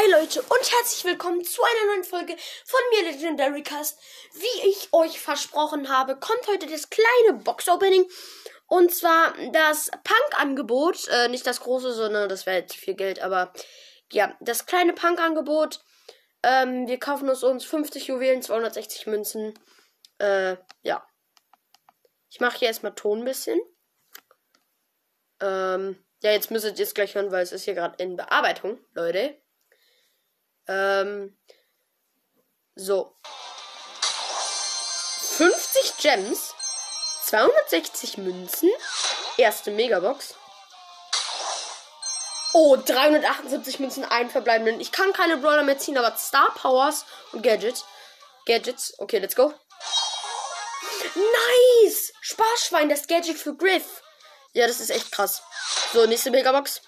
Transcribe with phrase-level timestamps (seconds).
[0.00, 3.98] Hi Leute und herzlich willkommen zu einer neuen Folge von mir Legendary Cast.
[4.32, 8.06] Wie ich euch versprochen habe, kommt heute das kleine Box Opening
[8.66, 13.20] und zwar das Punk Angebot, äh, nicht das große, sondern das wäre jetzt viel Geld,
[13.20, 13.52] aber
[14.10, 15.84] ja, das kleine Punk Angebot.
[16.42, 19.52] Ähm, wir kaufen uns uns 50 Juwelen, 260 Münzen.
[20.16, 21.06] Äh, ja.
[22.30, 23.60] Ich mache hier erstmal Ton ein bisschen.
[25.42, 28.78] Ähm, ja, jetzt müsstet ihr es gleich hören, weil es ist hier gerade in Bearbeitung,
[28.94, 29.38] Leute.
[30.70, 31.36] Ähm,
[32.76, 33.16] so.
[35.36, 36.54] 50 Gems,
[37.24, 38.70] 260 Münzen,
[39.36, 40.34] erste Megabox.
[42.52, 44.80] Oh, 378 Münzen, ein verbleibenden.
[44.80, 47.84] Ich kann keine Brawler mehr ziehen, aber Star Powers und Gadgets.
[48.46, 48.94] Gadgets.
[48.98, 49.52] Okay, let's go.
[51.14, 52.12] Nice!
[52.20, 54.02] Sparschwein, das Gadget für Griff.
[54.52, 55.42] Ja, das ist echt krass.
[55.92, 56.82] So, nächste Megabox.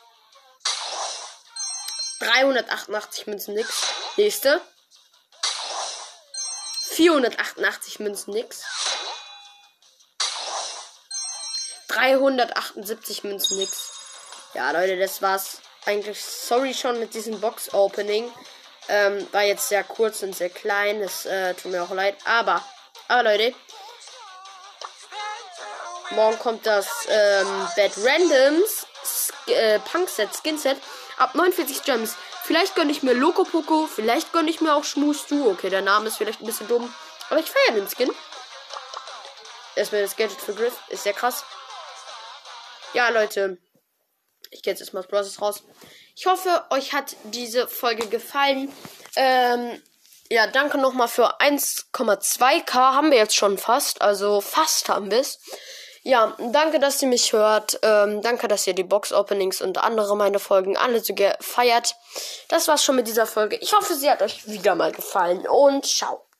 [2.22, 3.82] 388 Münzen nix.
[4.16, 4.60] Nächste.
[6.90, 8.62] 488 Münzen nix.
[11.88, 13.90] 378 Münzen nix.
[14.54, 15.60] Ja, Leute, das war's.
[15.84, 18.32] Eigentlich sorry schon mit diesem Box-Opening.
[18.88, 21.00] Ähm, war jetzt sehr kurz und sehr klein.
[21.00, 22.16] Das äh, tut mir auch leid.
[22.24, 22.64] Aber,
[23.08, 23.54] aber Leute,
[26.10, 28.86] morgen kommt das ähm, Bad Randoms
[29.46, 30.78] äh, Punk-Set, Skin-Set
[31.16, 32.16] ab 49 Gems.
[32.42, 35.50] Vielleicht gönne ich mir Loco Poco, vielleicht gönne ich mir auch Schmustu.
[35.50, 36.92] Okay, der Name ist vielleicht ein bisschen dumm,
[37.30, 38.10] aber ich feiere den Skin.
[39.74, 41.44] Erstmal das Gadget für Griff, ist sehr krass.
[42.94, 43.58] Ja, Leute,
[44.50, 45.62] ich gehe jetzt erstmal aus Process raus.
[46.14, 48.70] Ich hoffe, euch hat diese Folge gefallen.
[49.16, 49.82] Ähm,
[50.30, 52.72] ja, danke nochmal für 1,2k.
[52.72, 54.02] Haben wir jetzt schon fast.
[54.02, 55.38] Also fast haben wir es.
[56.04, 57.78] Ja, danke, dass ihr mich hört.
[57.82, 61.94] Ähm, danke, dass ihr die Box-Openings und andere meine Folgen alle so gefeiert.
[62.48, 63.56] Das war's schon mit dieser Folge.
[63.56, 66.24] Ich hoffe, sie hat euch wieder mal gefallen und ciao.